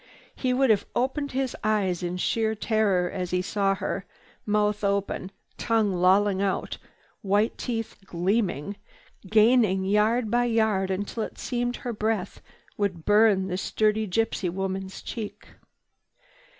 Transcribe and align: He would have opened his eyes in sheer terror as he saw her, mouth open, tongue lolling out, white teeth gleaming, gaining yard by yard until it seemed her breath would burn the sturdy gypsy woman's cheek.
He 0.35 0.51
would 0.51 0.71
have 0.71 0.87
opened 0.95 1.33
his 1.33 1.55
eyes 1.63 2.01
in 2.01 2.17
sheer 2.17 2.55
terror 2.55 3.07
as 3.11 3.29
he 3.29 3.43
saw 3.43 3.75
her, 3.75 4.07
mouth 4.47 4.83
open, 4.83 5.31
tongue 5.59 5.93
lolling 5.93 6.41
out, 6.41 6.79
white 7.21 7.55
teeth 7.55 7.97
gleaming, 8.03 8.77
gaining 9.29 9.85
yard 9.85 10.31
by 10.31 10.45
yard 10.45 10.89
until 10.89 11.21
it 11.21 11.37
seemed 11.37 11.75
her 11.75 11.93
breath 11.93 12.41
would 12.77 13.05
burn 13.05 13.45
the 13.45 13.57
sturdy 13.57 14.07
gypsy 14.07 14.49
woman's 14.49 15.03
cheek. 15.03 15.47